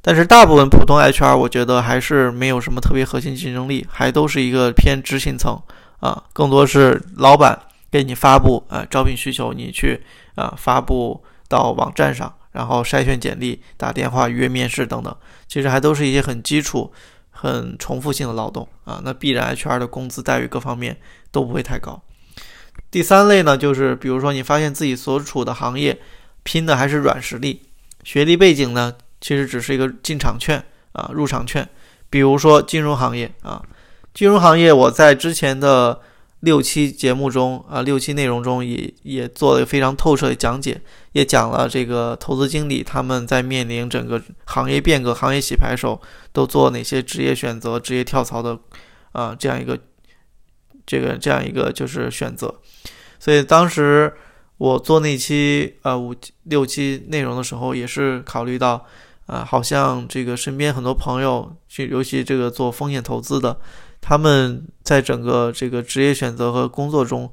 [0.00, 5.58] 但是大部分普通 HR，我觉得还是没有什么特别核心竞争力，还都是一个偏执行层
[6.00, 7.58] 啊，更多是老板
[7.90, 10.02] 给你发布啊招聘需求，你去
[10.34, 15.14] 啊发布到网站上，然后筛选简历、打电话约面试等等，
[15.46, 16.90] 其实还都是一些很基础。
[17.36, 20.96] 很重复性的劳动啊，那必然 HR 的工资待遇各方面
[21.32, 22.00] 都不会太高。
[22.92, 26.00] 第三类呢，就是比如说你发现自己所处的行业
[26.44, 27.62] 拼的还是软实力，
[28.04, 31.68] 学历背景呢其实只是一个进场券啊，入场券。
[32.08, 33.60] 比如说金融行业啊，
[34.14, 36.00] 金融行业我在之前的。
[36.44, 40.78] 六期节目中啊，六期内容中也也做了非常透彻的讲解，
[41.12, 45.86] 也讲了这个投资经理他们在面临整个行业变革、行业洗牌时
[46.32, 48.58] 都做哪些职业选择、职业跳槽的
[49.12, 49.78] 啊这样一个
[50.84, 52.54] 这个这样一个就是选择。
[53.18, 54.12] 所以当时
[54.58, 58.84] 我做那期呃五六期内容的时候，也是考虑到
[59.26, 63.58] 啊，好像这个身边很多朋友，就尤其这个做风险投资的。
[64.06, 67.32] 他们在整个这个职业选择和工作中，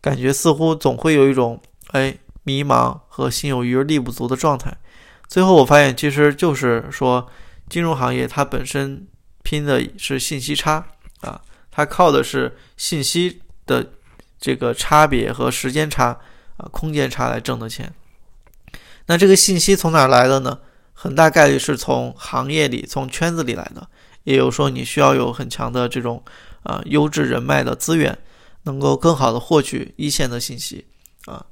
[0.00, 4.72] 感觉似乎总会有一种哎迷茫和心有余而力不足的状态。
[5.26, 7.26] 最后我发现，其实就是说，
[7.68, 9.04] 金融行业它本身
[9.42, 10.86] 拼的是信息差
[11.22, 11.40] 啊，
[11.72, 13.90] 它靠的是信息的
[14.38, 16.16] 这个差别和时间差
[16.56, 17.92] 啊、空间差来挣的钱。
[19.06, 20.60] 那这个信息从哪来的呢？
[20.94, 23.88] 很大概率是从行业里、从圈子里来的。
[24.26, 26.20] 也有说你需要有很强的这种
[26.64, 28.18] 啊优质人脉的资源，
[28.64, 30.84] 能够更好的获取一线的信息
[31.26, 31.46] 啊，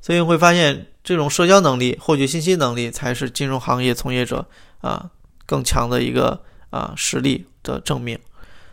[0.00, 4.46] 所以你会发现这种社交能力、获取信息能力才是金融行业从业者
[4.80, 5.10] 啊
[5.44, 8.18] 更强的一个啊实力的证明。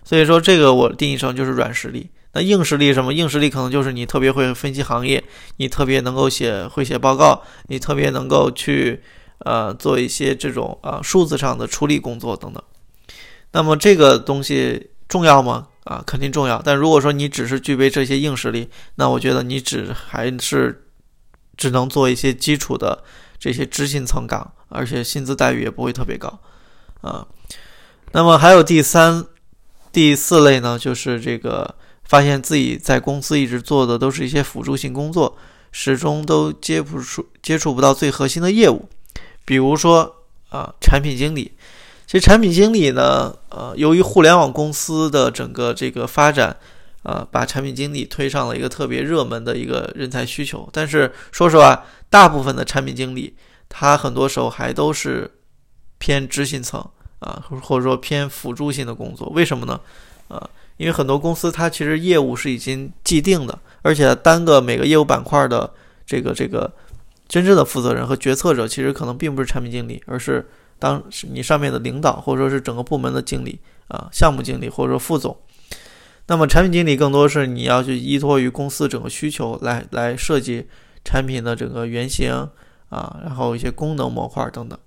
[0.06, 2.10] 所以说这个我定义成就是软实力。
[2.36, 3.14] 那硬实力什么？
[3.14, 5.24] 硬实力可能就是你特别会分析行业，
[5.58, 9.04] 你特别能够写会写报告，你特别能够去
[9.40, 12.64] 呃做一些这种啊数字上的处理工作等等。
[13.54, 15.68] 那么这个东西重要吗？
[15.86, 16.62] 啊，肯定重要。
[16.64, 20.88] 但如果说你只是具备这些硬实力，那我觉得你只还是
[21.56, 23.04] 只能做一些基础的
[23.38, 26.40] 这些执行层岗，而且薪资待遇也不会特别高，
[27.02, 27.28] 啊。
[28.14, 29.26] 那么还有第三、
[29.92, 35.38] 第四类呢，就是这个发现自己在公司一直做的都是一些辅助性工作，
[35.72, 38.88] 始终都接不出、接触不到最核心的业务，
[39.46, 40.16] 比如说
[40.50, 41.52] 啊，产品经理。
[42.14, 46.56] 这产品经理呢，呃，由于互联网公司的整个这个发展，
[47.02, 50.70] 呃，把产品经理推上了一个特别热门的一个人才需求。
[50.72, 53.36] 但是说实话，大部分的产品经理，
[53.68, 55.32] 他很多时候还都是
[55.98, 59.28] 偏执行层啊，或者说偏辅助性的工作。
[59.30, 59.82] 为什么呢？
[60.28, 60.48] 啊，
[60.78, 65.74] 因为很多公司它其实业务是已经既定的，而且单个每个业务板块的
[66.06, 66.72] 这个这个
[67.28, 70.48] 真正的负责人和决策者，其实可能并不是产品经理，而是。
[70.80, 75.38] 当你上面的领导，或者说是整个部门的经理啊，项目经理或者说副总，
[76.28, 80.68] 那么产品经理更多是你要去依托于公司整个需求来来设计
[81.04, 82.50] 产品的整个原型
[82.90, 84.78] 啊，然后一些功能模块等等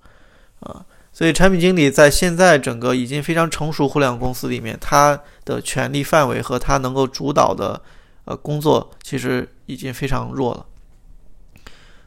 [0.60, 7.80] 啊，所以产品经理在现在整个已经非常成熟互联网公司里面，他的权力范围和他能够主导的
[8.24, 10.66] 呃工作其实已经非常弱了。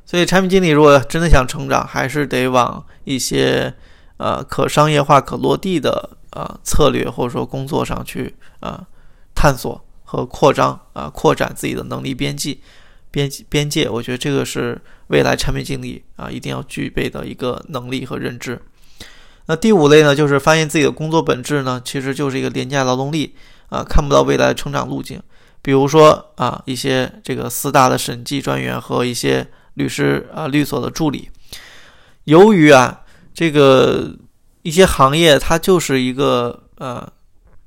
[0.09, 3.71] 所以，产品经理如果真的想成长，还是得往一些
[4.17, 8.87] 呃可商业化、可落地的呃策略或者说工作上去啊
[9.35, 12.59] 探索和扩张啊扩展自己的能力边际
[13.11, 13.87] 边边界。
[13.87, 18.59] 我觉得这个是未来产品经理啊一定要具备的一个能力和认知。
[19.45, 23.35] 那第五类呢，就是发现自己的工作本质呢，其实就是一个廉价劳动力
[23.67, 25.21] 啊，看不到未来成长路径。
[25.61, 29.47] 比如说啊，一些这个四大的审计专员和一些。
[29.75, 31.29] 律师啊，律所的助理，
[32.25, 33.01] 由于啊，
[33.33, 34.13] 这个
[34.61, 37.07] 一些行业它就是一个呃，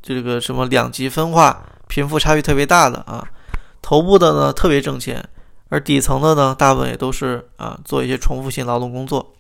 [0.03, 3.27] 这个什么两极分化、贫富差距特别大的啊，
[3.81, 5.27] 头部的呢特别挣钱，
[5.71, 9.33] 而底层的呢大部分也都是啊做一些重复性劳动工作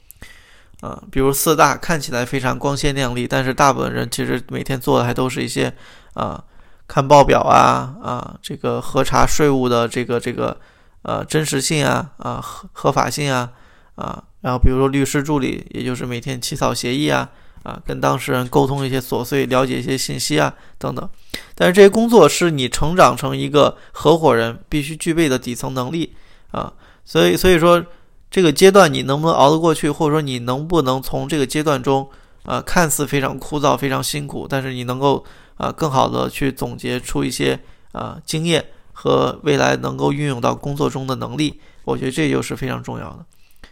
[0.80, 5.70] 啊，比如四大看起来非常光鲜亮丽，但是大部分人其实每天做的还都是一些
[6.14, 6.42] 啊
[6.88, 10.56] 看报表啊啊这个核查税务的这个这个。
[11.02, 13.50] 呃，真实性啊，啊合合法性啊，
[13.96, 17.28] 啊，然后比如说律师助理，也就是每天起草协议啊，
[17.64, 21.08] 啊，跟当事人沟通一些琐碎，了解一些信息啊，等等。
[21.54, 26.14] 但是这些工作是你成长成一个合伙人必须具备的底层能力
[26.50, 26.72] 啊，
[27.04, 27.84] 所以所以说
[28.30, 32.08] 这个阶段你能不能熬得过去，或者说你能不能从这个阶段中
[32.44, 35.24] 啊，看似非常枯燥、非常辛苦，但是你能够
[35.56, 37.58] 啊更好的去总结出一些
[37.92, 38.64] 啊经验
[39.02, 43.26] 和未来能够运用到工作中的能力，我觉得这就是非常重要的。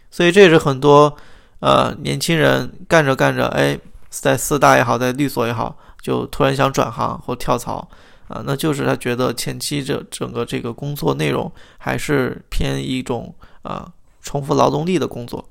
[0.09, 1.15] 所以这也是很多
[1.59, 7.87] 呃年轻人干着干着，哎，在四大也好，在律所也好，就突然想转行或跳槽
[8.27, 13.89] 啊，那就是他觉得前期这整个这个工作内容还是偏一种啊
[14.21, 15.47] 重复劳动力的工作。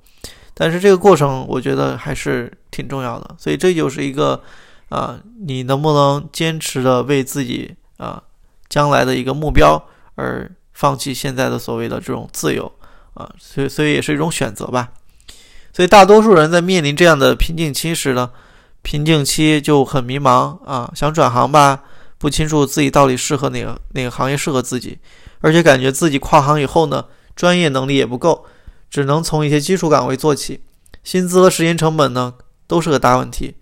[0.53, 4.39] 但是这个过程，我觉得还是挺重要的，所以这就是一个，
[4.91, 8.23] 啊，你能不能坚持的为自己啊
[8.71, 12.73] 将来的一个目标而放弃现在的所谓的这种自由
[13.13, 14.93] 啊，所以所以也是一种选择吧。
[15.75, 18.31] 所以大多数人在面临这样的瓶颈期时呢，
[18.81, 21.83] 瓶颈期就很迷茫啊，想转行吧，
[22.17, 24.99] 不清楚自己到底适合哪个哪个行业适合自己，
[25.41, 27.05] 而且感觉自己跨行以后呢，
[27.37, 28.47] 专业能力也不够。
[28.91, 30.65] 只能从一些基础岗位做起，
[31.05, 32.35] 薪资和时间成本呢
[32.67, 33.55] 都是个大问题，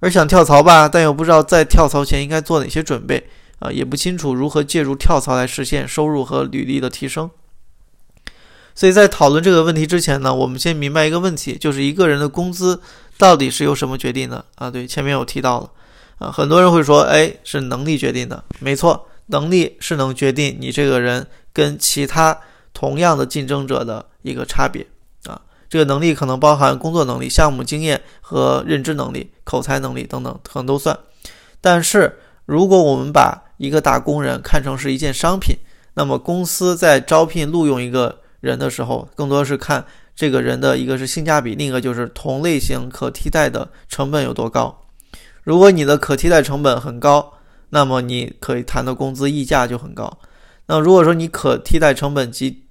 [0.00, 7.30] 而想跳槽吧，但又不知道在跳槽前应该做哪些准备啊，也不清楚如何借助跳槽来实现收入和履历的提升。
[8.74, 12.80] 所以在讨论这个问题之前呢，我们先明白一个问题，就是一个人的工资
[13.16, 14.70] 到底是由什么决定的啊？
[14.70, 15.70] 对，前面有提到了
[16.18, 22.38] 啊，很多人会说，哎，是能力决定的，没错，能力是能决定你这个人跟其他
[22.72, 24.04] 同样的竞争者的。
[24.22, 24.84] 一个差别
[25.24, 25.40] 啊，
[25.70, 30.98] 这个能力可能包含工作能力、项目经验和认知能力、口才能力等等，可能都算。
[31.62, 35.56] 但是，如果我们把一个打工人看成是一件商品，
[35.94, 39.84] 那么公司在招聘录用一个人的时候，更多是看
[40.16, 44.86] 这个人的一个是性价比，另一个就是同类型可替代的成本有多高。
[45.42, 47.34] 如果你的可替代成本很高，
[47.70, 50.18] 那么你可以谈的工资溢价就很高。
[50.66, 52.64] 那如果说你可替代成本极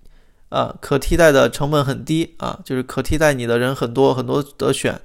[0.50, 5.02] 啊，可替代的成本很低啊，就是可替代你的人很多很多的选，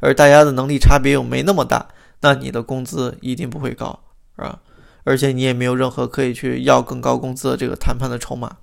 [0.00, 1.88] 而大家的能力差别又没那么大，
[2.20, 3.98] 那你的工资一定不会高，
[4.36, 4.60] 是吧？
[5.04, 8.56] 而且你也没有任何可以去要更高工资的这个谈判的筹码。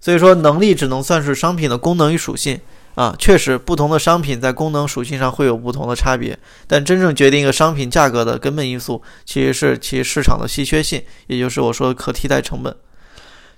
[0.00, 2.60] 所以说，能力只能算是商品的功能与属性
[2.94, 3.14] 啊。
[3.18, 12.74] 确实，不同的商品在功能属性上会有不同的差别，但真正决定一个商品价格的根本因素，其实是其市场的稀缺性，也就是我说的可替代成本。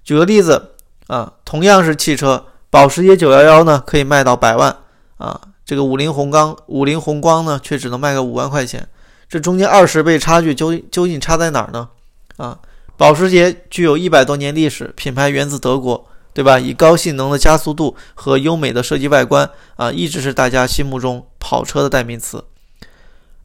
[0.02, 0.72] 举个例子。
[1.06, 4.76] 啊，同样是汽车，保时捷911呢可以卖到百万
[5.16, 8.86] 啊，这个五菱宏光五菱宏光呢却只能卖个五万块钱，
[9.30, 11.88] 这中间二十倍差距究究竟差在哪儿呢？
[12.36, 12.58] 啊，
[12.96, 16.58] 保时捷具有一百多年历史，品牌源自德国，对吧？
[16.58, 22.44] 以高性能的加速度和优美的设计外观啊，一直是大家心目中跑车的代名词。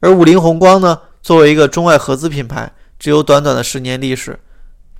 [0.00, 4.36] 而五菱宏光呢，作为一个中外合资品牌，只有短短的十年历史。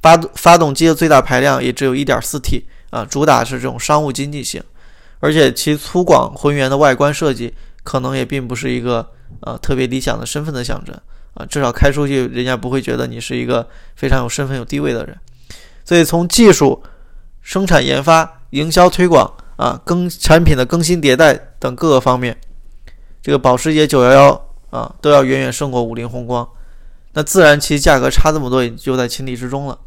[0.01, 4.63] 发发动机的最大排量也只有一点四 T 啊，主打是这种商务经济型，
[5.19, 10.95] 而且其粗犷浑圆的外观设计可能也并不是一个呃特别理想的身份的象征
[11.35, 15.17] 啊，至少开出去人家不会觉得你是一个非常有身份有地位的人。
[15.85, 16.83] 所以从技术、
[17.43, 22.37] 生产研发、营销推广啊、更产品的更新迭代等各个方面，
[23.23, 26.47] 这个保时捷911啊都要远远胜过五菱宏光，
[27.13, 29.79] 那自然其价格差这么多也就在情理之中了。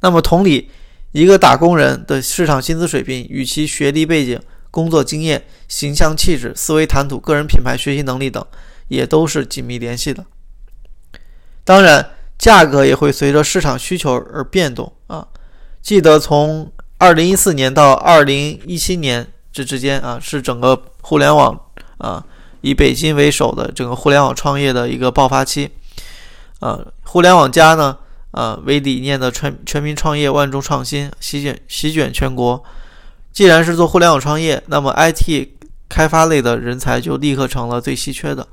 [0.00, 0.70] 那么同理，
[1.12, 4.40] 一个打工人的市场薪资水平与其学历背景、
[4.72, 8.44] 工作经验、形象气质、思维谈吐、个人品牌、学习能力等，
[8.88, 10.24] 也都是紧密联系的。
[11.62, 15.28] 当然，价格也会随着市场需求而变动啊。
[15.82, 21.60] 记得从二零一四年到二零一七年这之间啊，是整个互联网
[21.98, 22.24] 啊
[22.62, 25.70] 以北京为首的整个互联网创业的一个爆发期
[26.60, 26.80] 啊。
[27.04, 27.98] 互联网加呢？
[28.30, 32.64] 啊，为理念的全全民创业、万众创新席卷席卷全国。
[33.32, 35.48] 既然是做互联网创业，那么 IT
[35.88, 38.46] 开发类的人才就立刻成了最稀缺的。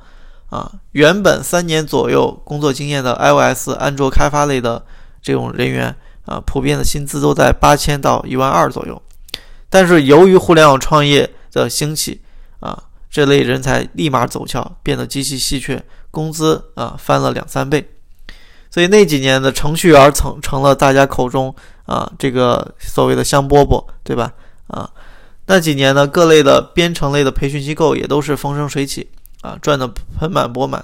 [0.50, 4.84] 啊，原本三年左右工作经验的 iOS、安卓开发类的
[5.22, 9.00] 这种人员，啊，普遍的薪资都在八千到一万二左右。
[9.70, 12.22] 但是由于互联网创业的兴起，
[12.62, 17.88] 啊，这类人才立马走俏，变得极其稀缺，工资啊翻了两三倍。
[18.72, 21.54] 所以那几年的程序员成成了大家口中
[21.86, 24.34] 啊这个所谓的香饽饽，对吧？
[24.70, 24.90] 啊，
[25.46, 29.10] 那几年呢，各类的编程类的培训机构也都是风生水起
[29.42, 30.84] 啊，赚得盆满钵满。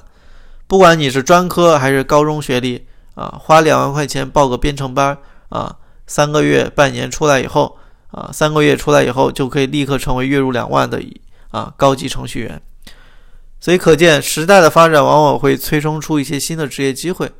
[0.68, 5.18] 不管你是专科还是高中学历啊，花两万块钱报个编程班
[5.50, 5.76] 啊，
[6.08, 7.78] 三个月、半年出来以后
[8.12, 11.02] 啊，三个月出来以后就可以立刻成为月入两万的
[11.52, 12.62] 啊高级程序员。
[13.60, 17.32] 所以可见时代的发展往往会催生出一些新的职业机会。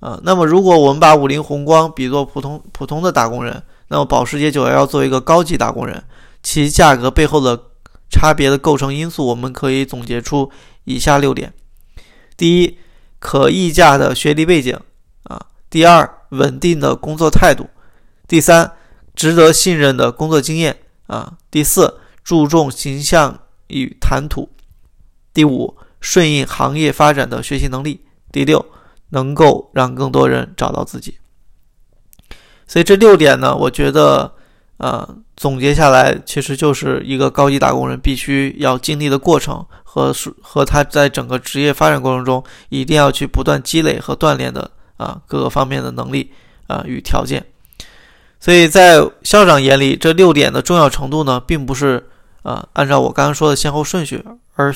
[0.00, 6.04] 啊，那么如果我们把五菱宏光比作普通普通的打工人，那么保时捷911作为一个高级打工人，
[6.42, 7.70] 其价格背后的
[8.10, 10.50] 差别的构成因素，我们可以总结出
[10.84, 11.52] 以下六点：
[12.36, 12.78] 第一，
[13.18, 14.76] 可溢价的学历背景；
[15.24, 17.64] 啊，第二，稳定的工作态度；
[18.26, 18.72] 第三，
[19.14, 24.48] 值得信任的工作经验啊；第四，注重形象与谈吐；
[25.32, 28.00] 第五，顺应行业发展的学习能力；
[28.32, 28.64] 第六，
[29.10, 31.18] 能够让更多人找到自己。
[32.66, 34.32] 所以这六点呢，我觉得，
[34.78, 35.06] 呃，
[35.36, 46.32] 总结下来，其实就是一个高级打工人必须要经历的过程和和他在整个职业发展过程中一定要去不断积累和锻炼的啊各个方面的能力
[46.66, 47.44] 啊与条件。
[48.40, 52.08] 所以在校长眼里，这六点的重要程度呢，并不是
[52.42, 54.74] 啊按照我刚刚说的先后顺序而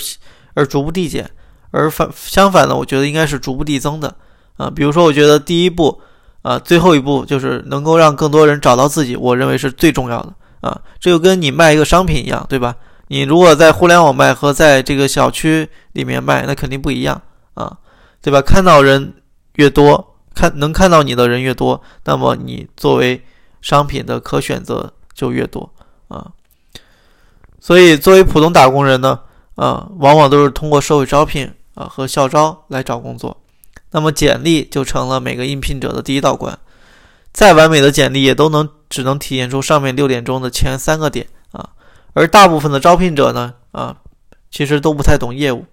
[0.52, 1.28] 而逐步递减，
[1.70, 4.14] 而反相反呢，我觉得应该是逐步递增的
[4.58, 4.70] 啊。
[4.70, 6.00] 比如说，我觉得第一步。
[6.48, 10.32] 啊，最后一步就是能够让更多人找到自己，我认为是最重要的
[10.62, 10.80] 啊。
[10.98, 12.74] 这就跟你卖一个商品一样，对吧？
[13.08, 17.20] 你如果在互联网卖和在这个小区里面卖，那肯定不一样
[17.52, 17.76] 啊，
[18.22, 18.40] 对吧？
[18.40, 19.12] 看到人
[19.56, 23.22] 越多，看能看到你的人越多，那么你作为
[23.60, 25.70] 商品的可选择就越多
[26.08, 26.32] 啊。
[27.60, 29.20] 所以，作为普通打工人呢，
[29.56, 33.36] 啊，往往都是通过社会招聘啊和校招来找工作。
[33.90, 36.58] 那么简历就成了每个应聘者的第一道关，
[37.32, 41.70] 再完美的简历也都能只能体现出上面六点中的前三个点啊。
[42.12, 43.96] 而大部分的招聘者呢，啊，
[44.50, 45.64] 其实都不太懂业务，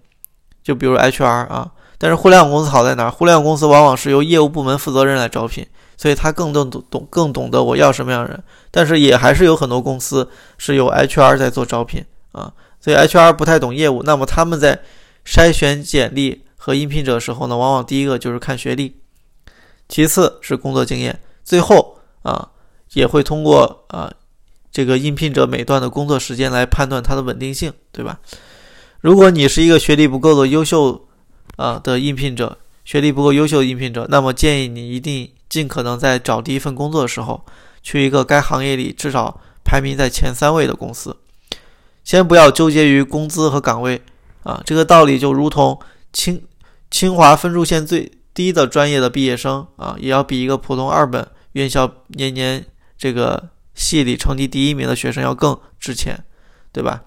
[0.62, 1.70] 就比如 HR 啊。
[1.98, 3.10] 但是互联网公司好在哪儿？
[3.10, 8.42] 互联网公司往往是由业务部门负责人来招聘，所以他更懂懂更懂得我要什么样的人。
[8.70, 14.80] 但是也还是有很多公司是由 HR 在做招聘啊，所以 HR 不太懂业务，那么他们在
[15.26, 16.45] 筛选简历。
[16.66, 18.96] 和应聘者的时候呢，往往第一个就是看学历，
[19.88, 22.50] 其次是工作经验，最后啊
[22.94, 24.12] 也会通过啊
[24.72, 28.18] 这个应聘者每段的工作时间来判断它的稳定性，对吧？
[29.00, 31.06] 如果你是一个学历不够的优秀
[31.54, 37.46] 啊的应聘者，学历不够优秀的应聘者，那么建议你一定尽可能在找第一份工作的时候，
[37.80, 41.16] 去一个该行业里至少排名在前三位的公司，
[42.02, 44.02] 先不要纠结于工资和岗位
[44.42, 45.78] 啊，这个道理就如同
[46.12, 46.42] 清。
[46.90, 52.64] 清华分数线最低的专业的毕业生啊，也要比一个普通二本院校年年
[52.96, 56.22] 这个系里成绩第一名的学生要更值钱，
[56.72, 57.02] 对吧？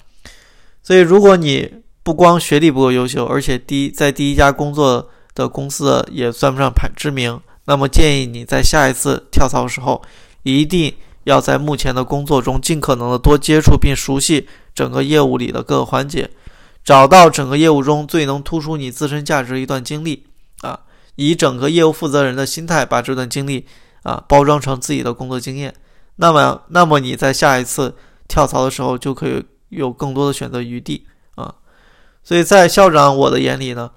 [0.81, 1.71] 所以，如果你
[2.03, 10.01] 不光学历不够优秀，而且第一在第一家工作的公司也算不上排知名，那么建议你在下一次跳槽的时候，
[10.43, 10.93] 一定
[11.25, 16.29] 要在目前的工作中尽可能的多接触并熟悉整个业务里的各个环节。
[16.89, 20.25] 找到整个业务中最能突出你自身价值的一段经历，
[20.61, 20.79] 啊，
[21.17, 23.67] 以整个业务负责人的心态把这段经历
[24.01, 25.71] 啊包装成自己的工作经验，
[26.15, 27.95] 那么，那么你在下一次
[28.27, 31.53] 跳槽的时候就可以有更多的选择余地啊。
[32.23, 33.91] 所以在校长我的眼里呢，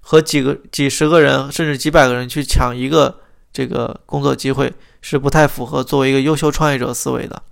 [0.00, 3.20] 和几个几十个人甚至几百个人去抢一个
[3.54, 4.70] 这个工作机会
[5.00, 7.42] 是不太符合作为一个优秀创业者思维的，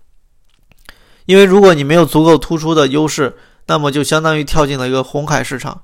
[1.24, 3.34] 因为如果你没有足够突出的优势。
[3.66, 5.82] 那么就相当于跳进了一个红海市场，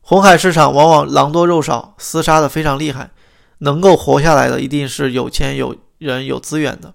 [0.00, 3.10] 红海市场往往狼多肉少，厮杀的非常厉害，
[3.58, 6.94] 能够活下来的一定是有钱有人有资源的。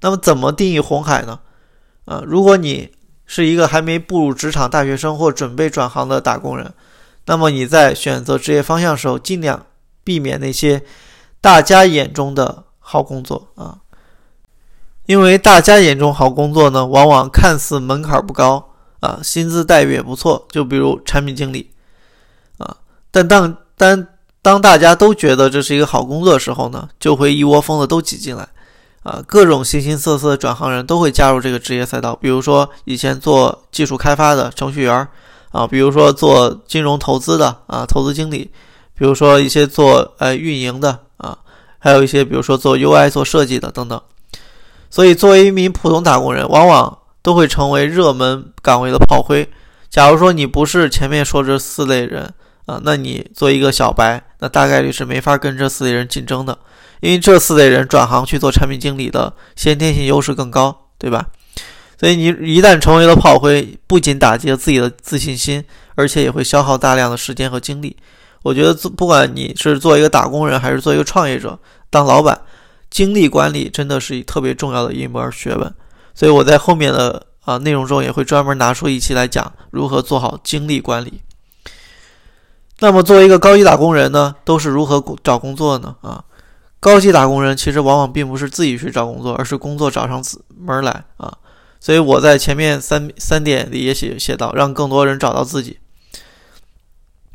[0.00, 1.40] 那么怎么定义红海呢？
[2.04, 2.92] 啊，如果你
[3.24, 6.72] 是一个还没步入职场大学生或准备转行的打工人，
[7.24, 9.66] 那么你在选择职业方向时候，尽量
[10.04, 10.82] 避免那些
[11.40, 13.78] 大家眼中的好工作啊，
[15.06, 18.74] 因为大家眼中好工作呢，往往看似门槛不高。
[19.06, 21.70] 啊，薪资待遇也不错，就比如产品经理，
[22.58, 22.76] 啊，
[23.12, 24.04] 但当当
[24.42, 28.48] 当大家都觉得这是一个好工作的时候呢，就会一窝蜂的都挤进来，
[29.04, 35.06] 啊，各种形形色色的转行人都会加入这个职业赛道，比如说以前做技术开发的程序员，
[35.52, 38.50] 啊，比如说做金融投资的啊，投资经理，
[38.98, 41.38] 比如说一些做呃运营的啊，
[41.78, 44.02] 还有一些比如说做 UI 做设计的等等，
[44.90, 46.98] 所以作为一名普通打工人，往往。
[47.26, 49.44] 都会成为热门岗位的炮灰。
[49.90, 52.32] 假如说你不是前面说这四类人
[52.66, 56.56] 啊，那你做一个小白，那大概率是没法跟这四类人竞争的，
[57.00, 61.26] 因为这四类人转行去做产品经理的先天性优势更高，对吧？
[61.98, 65.64] 所以你一旦成为了炮灰，不仅打击了自己的自信心，
[65.96, 67.96] 而且也会消耗大量的时间和精力。
[68.44, 71.58] 我觉得，不管你是做一个打工人，还是做一个创业者，
[71.90, 72.40] 当老板，
[72.88, 75.74] 精力管理真的是特别重要的一门学问。
[76.16, 81.20] 所以我在后面的啊内容中也会专门拿出一期来讲如何做好精力管理。
[82.80, 85.94] 那么作为一个高级打工人呢，都是如何找工作呢？
[86.00, 86.24] 啊，
[86.80, 90.24] 高级打工人其实往往并不是自己去找工作，而是工作找上
[90.58, 91.32] 门来啊。
[91.78, 95.78] 所以我在前面三三点里也写写到，让更多人找到自己。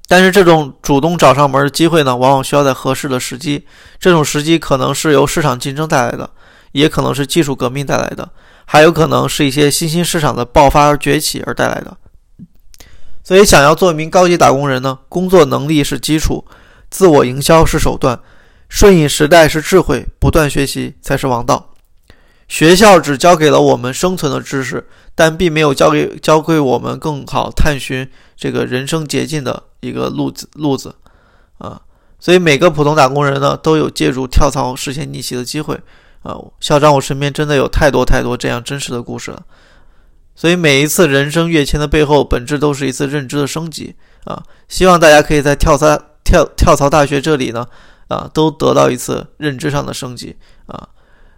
[0.07, 3.65] 但是这种主动找上门的机会呢，往往需要在合适的时机。
[3.97, 6.29] 这种时机可能是由市场竞争带来的，
[6.73, 8.29] 也可能是技术革命带来的，
[8.66, 11.97] 还有可能是一些新兴市场的爆发而崛起而带来的。
[13.24, 16.45] 所以，想要做一名高级打工人呢，工作能力是基础，
[16.89, 18.20] 自我营销是手段，
[18.68, 21.70] 顺应时代是智慧，不断学习才是王道。
[22.47, 24.86] 学校只教给了我们生存的知识，
[25.16, 30.95] 但并没有教给教会我们更好探寻这个人生捷径的一个路子路子
[31.59, 31.82] 啊。
[32.20, 35.80] 所以每个普通打工人呢，都有借助跳槽实现逆袭的机会
[36.24, 36.36] 啊。
[36.59, 39.43] 校长，我身边真的有太多太多这样真实的故事了。
[40.36, 44.41] 所以每一次人生跃迁的背后，本质都是一次认知的升级啊。
[44.67, 47.67] 希望大家可以在跳槽跳跳槽大学这里呢
[48.07, 50.88] 啊，都得到一次认知上的升级啊。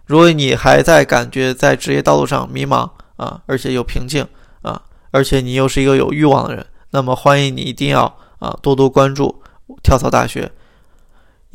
[0.06, 4.26] 如果你还在感觉在职业道路上迷茫啊，而且有瓶颈
[4.62, 4.80] 啊，
[5.10, 8.04] 而且你又是一个有欲望的人，那么欢迎你一定要
[8.38, 9.42] 啊多多关注
[9.82, 10.50] 跳槽大学，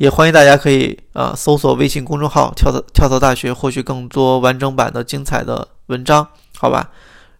[0.00, 6.26] 也欢迎大家可以啊搜索微信公众号跳槽跳槽大学，获取更多完整版的精彩的文章，
[6.56, 6.88] 好吧？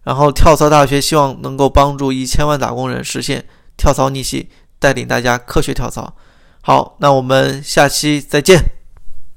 [0.03, 3.43] 然后跳槽大学希望能够帮助一千万打工人实现
[3.77, 4.47] 跳槽逆袭，
[4.77, 6.13] 带领大家科学跳槽。
[6.61, 8.80] 好，那我们下期再见。